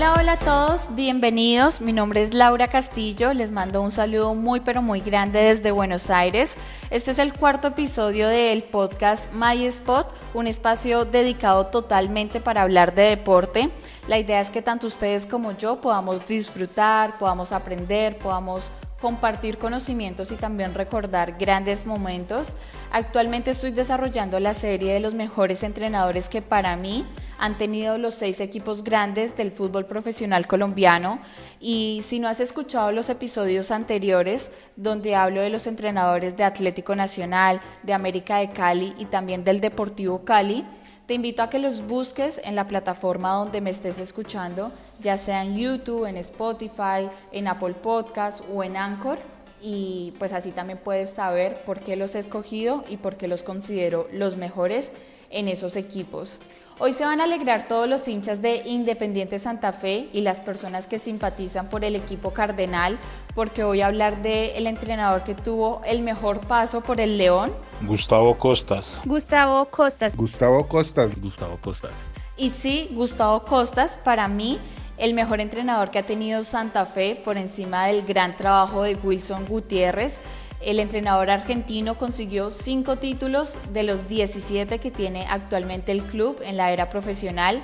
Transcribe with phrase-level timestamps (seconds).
[0.00, 1.82] Hola, hola a todos, bienvenidos.
[1.82, 6.08] Mi nombre es Laura Castillo, les mando un saludo muy pero muy grande desde Buenos
[6.08, 6.54] Aires.
[6.88, 12.94] Este es el cuarto episodio del podcast My Spot, un espacio dedicado totalmente para hablar
[12.94, 13.68] de deporte.
[14.08, 18.70] La idea es que tanto ustedes como yo podamos disfrutar, podamos aprender, podamos
[19.02, 22.54] compartir conocimientos y también recordar grandes momentos.
[22.90, 27.04] Actualmente estoy desarrollando la serie de los mejores entrenadores que para mí
[27.40, 31.20] han tenido los seis equipos grandes del fútbol profesional colombiano.
[31.58, 36.94] Y si no has escuchado los episodios anteriores donde hablo de los entrenadores de Atlético
[36.94, 40.66] Nacional, de América de Cali y también del Deportivo Cali,
[41.06, 45.42] te invito a que los busques en la plataforma donde me estés escuchando, ya sea
[45.42, 49.18] en YouTube, en Spotify, en Apple Podcast o en Anchor
[49.60, 53.42] y pues así también puedes saber por qué los he escogido y por qué los
[53.42, 54.92] considero los mejores
[55.30, 56.38] en esos equipos.
[56.82, 60.86] Hoy se van a alegrar todos los hinchas de Independiente Santa Fe y las personas
[60.86, 62.98] que simpatizan por el equipo cardenal,
[63.34, 67.52] porque voy a hablar del el entrenador que tuvo el mejor paso por el León.
[67.82, 69.02] Gustavo Costas.
[69.04, 70.16] Gustavo Costas.
[70.16, 71.20] Gustavo Costas.
[71.20, 72.14] Gustavo Costas.
[72.38, 74.58] Y sí, Gustavo Costas, para mí,
[75.00, 79.46] el mejor entrenador que ha tenido Santa Fe por encima del gran trabajo de Wilson
[79.46, 80.20] Gutiérrez
[80.60, 86.58] el entrenador argentino consiguió cinco títulos de los 17 que tiene actualmente el club en
[86.58, 87.62] la era profesional.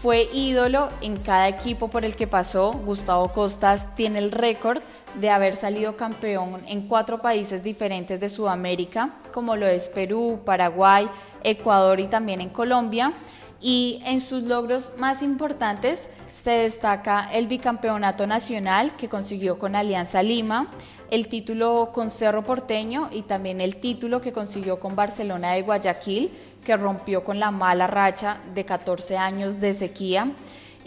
[0.00, 2.70] Fue ídolo en cada equipo por el que pasó.
[2.70, 4.80] Gustavo Costas tiene el récord
[5.20, 11.06] de haber salido campeón en cuatro países diferentes de Sudamérica, como lo es Perú, Paraguay,
[11.42, 13.12] Ecuador y también en Colombia.
[13.60, 16.08] Y en sus logros más importantes
[16.42, 20.68] se destaca el bicampeonato nacional que consiguió con Alianza Lima,
[21.10, 26.30] el título con Cerro Porteño y también el título que consiguió con Barcelona de Guayaquil,
[26.64, 30.32] que rompió con la mala racha de 14 años de sequía.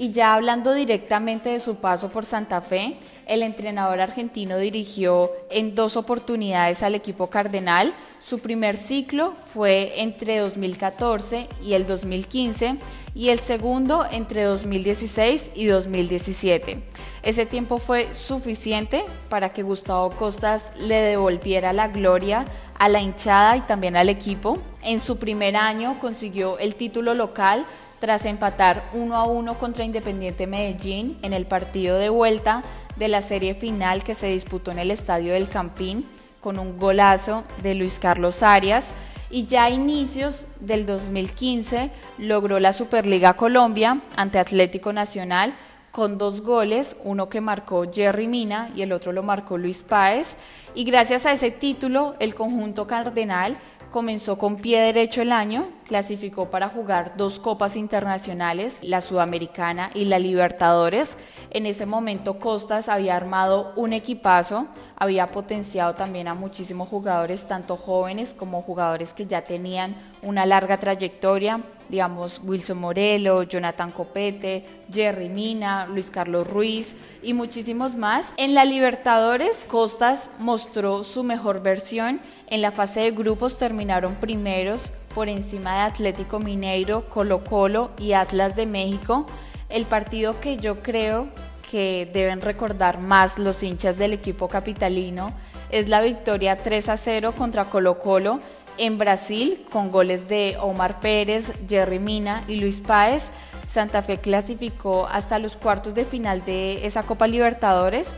[0.01, 2.97] Y ya hablando directamente de su paso por Santa Fe,
[3.27, 7.93] el entrenador argentino dirigió en dos oportunidades al equipo cardenal.
[8.19, 12.77] Su primer ciclo fue entre 2014 y el 2015
[13.13, 16.81] y el segundo entre 2016 y 2017.
[17.21, 22.47] Ese tiempo fue suficiente para que Gustavo Costas le devolviera la gloria
[22.79, 24.57] a la hinchada y también al equipo.
[24.81, 27.67] En su primer año consiguió el título local
[28.01, 32.63] tras empatar 1 a 1 contra Independiente Medellín en el partido de vuelta
[32.95, 36.09] de la serie final que se disputó en el Estadio del Campín
[36.41, 38.95] con un golazo de Luis Carlos Arias
[39.29, 45.53] y ya a inicios del 2015 logró la Superliga Colombia ante Atlético Nacional
[45.91, 50.35] con dos goles, uno que marcó Jerry Mina y el otro lo marcó Luis Páez.
[50.73, 53.57] Y gracias a ese título, el conjunto cardenal
[53.91, 60.05] comenzó con pie derecho el año, clasificó para jugar dos copas internacionales, la Sudamericana y
[60.05, 61.17] la Libertadores.
[61.49, 67.75] En ese momento Costas había armado un equipazo, había potenciado también a muchísimos jugadores, tanto
[67.75, 71.59] jóvenes como jugadores que ya tenían una larga trayectoria,
[71.89, 78.33] digamos Wilson Morelo, Jonathan Copete, Jerry Mina, Luis Carlos Ruiz y muchísimos más.
[78.37, 82.21] En la Libertadores, Costas mostró su mejor versión.
[82.47, 88.13] En la fase de grupos terminaron primeros por encima de Atlético Mineiro, Colo Colo y
[88.13, 89.25] Atlas de México.
[89.69, 91.27] El partido que yo creo
[91.69, 95.31] que deben recordar más los hinchas del equipo capitalino
[95.69, 98.39] es la victoria 3 a 0 contra Colo Colo
[98.77, 103.29] en Brasil con goles de Omar Pérez, Jerry Mina y Luis Páez.
[103.67, 108.11] Santa Fe clasificó hasta los cuartos de final de esa Copa Libertadores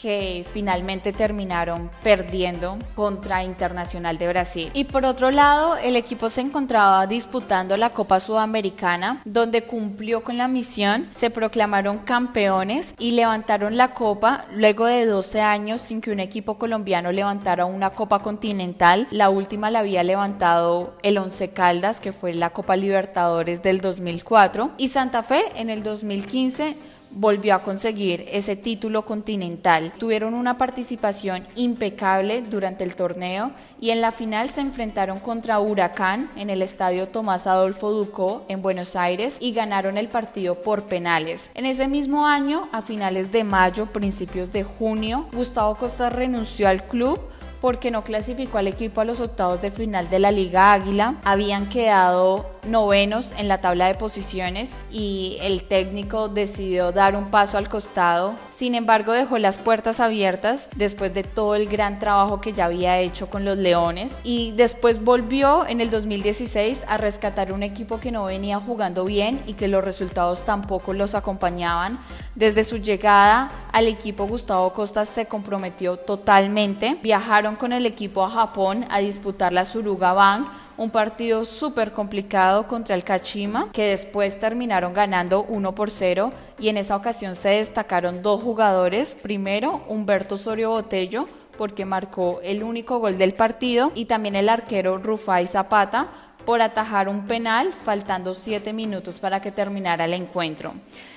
[0.00, 4.70] que finalmente terminaron perdiendo contra Internacional de Brasil.
[4.74, 10.36] Y por otro lado, el equipo se encontraba disputando la Copa Sudamericana, donde cumplió con
[10.36, 16.10] la misión, se proclamaron campeones y levantaron la copa luego de 12 años sin que
[16.10, 19.08] un equipo colombiano levantara una Copa Continental.
[19.10, 24.72] La última la había levantado el Once Caldas, que fue la Copa Libertadores del 2004,
[24.76, 26.76] y Santa Fe en el 2015
[27.16, 29.92] volvió a conseguir ese título continental.
[29.98, 36.30] Tuvieron una participación impecable durante el torneo y en la final se enfrentaron contra Huracán
[36.36, 41.50] en el estadio Tomás Adolfo Ducó en Buenos Aires y ganaron el partido por penales.
[41.54, 46.84] En ese mismo año, a finales de mayo, principios de junio, Gustavo Costa renunció al
[46.84, 47.18] club
[47.60, 51.16] porque no clasificó al equipo a los octavos de final de la Liga Águila.
[51.24, 57.58] Habían quedado novenos en la tabla de posiciones y el técnico decidió dar un paso
[57.58, 58.34] al costado.
[58.56, 62.98] Sin embargo, dejó las puertas abiertas después de todo el gran trabajo que ya había
[62.98, 68.10] hecho con los Leones y después volvió en el 2016 a rescatar un equipo que
[68.10, 71.98] no venía jugando bien y que los resultados tampoco los acompañaban.
[72.34, 76.96] Desde su llegada al equipo Gustavo Costas se comprometió totalmente.
[77.02, 80.48] Viajaron con el equipo a Japón a disputar la Suruga Bank
[80.78, 86.68] un partido súper complicado contra el Kachima, que después terminaron ganando 1 por 0 y
[86.68, 89.14] en esa ocasión se destacaron dos jugadores.
[89.22, 91.26] Primero, Humberto Sorio Botello,
[91.56, 96.08] porque marcó el único gol del partido, y también el arquero Rufai Zapata,
[96.44, 100.74] por atajar un penal faltando 7 minutos para que terminara el encuentro.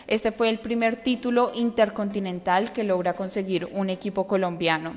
[0.07, 4.93] Este fue el primer título intercontinental que logra conseguir un equipo colombiano.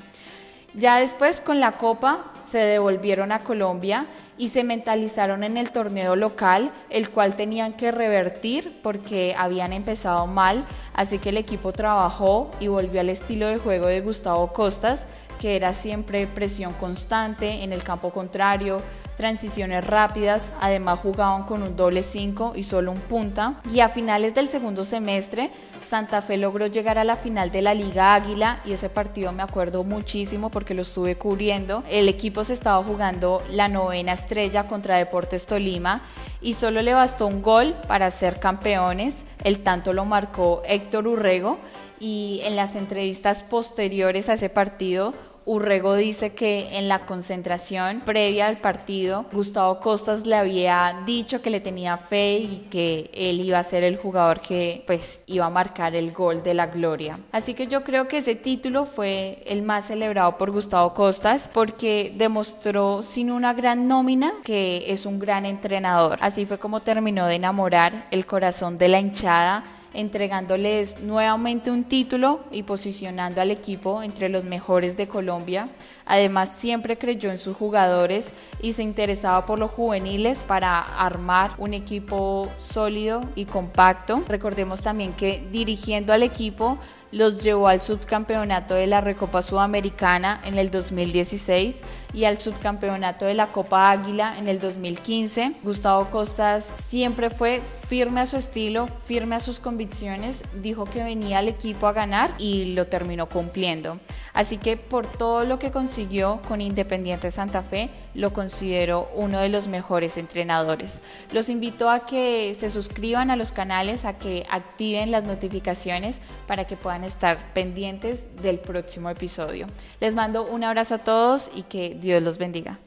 [0.74, 4.04] Ya después con la Copa se devolvieron a Colombia
[4.36, 10.26] y se mentalizaron en el torneo local, el cual tenían que revertir porque habían empezado
[10.26, 15.06] mal, así que el equipo trabajó y volvió al estilo de juego de Gustavo Costas,
[15.40, 18.82] que era siempre presión constante en el campo contrario,
[19.16, 23.60] transiciones rápidas, además jugaban con un doble 5 y solo un punta.
[23.72, 25.50] Y a finales del segundo semestre,
[25.80, 29.42] Santa Fe logró llegar a la final de la Liga Águila y ese partido me
[29.42, 31.82] acuerdo muchísimo porque lo estuve cubriendo.
[31.88, 36.02] El equipo estaba jugando la novena estrella contra Deportes Tolima
[36.40, 39.24] y solo le bastó un gol para ser campeones.
[39.44, 41.58] El tanto lo marcó Héctor Urrego
[42.00, 48.46] y en las entrevistas posteriores a ese partido Urrego dice que en la concentración previa
[48.46, 53.58] al partido, Gustavo Costas le había dicho que le tenía fe y que él iba
[53.58, 57.18] a ser el jugador que pues iba a marcar el gol de la gloria.
[57.32, 62.12] Así que yo creo que ese título fue el más celebrado por Gustavo Costas porque
[62.16, 66.18] demostró sin una gran nómina que es un gran entrenador.
[66.20, 72.40] Así fue como terminó de enamorar el corazón de la hinchada entregándoles nuevamente un título
[72.50, 75.68] y posicionando al equipo entre los mejores de Colombia.
[76.04, 81.74] Además, siempre creyó en sus jugadores y se interesaba por los juveniles para armar un
[81.74, 84.22] equipo sólido y compacto.
[84.28, 86.78] Recordemos también que dirigiendo al equipo
[87.12, 91.82] los llevó al subcampeonato de la Recopa Sudamericana en el 2016
[92.14, 95.52] y al subcampeonato de la Copa Águila en el 2015.
[95.62, 101.38] Gustavo Costas siempre fue firme a su estilo, firme a sus convicciones, dijo que venía
[101.38, 103.98] al equipo a ganar y lo terminó cumpliendo.
[104.34, 109.48] Así que por todo lo que consiguió con Independiente Santa Fe, lo considero uno de
[109.48, 111.00] los mejores entrenadores.
[111.32, 116.66] Los invito a que se suscriban a los canales, a que activen las notificaciones para
[116.66, 119.66] que puedan estar pendientes del próximo episodio.
[120.00, 122.78] Les mando un abrazo a todos y que Dios los bendiga.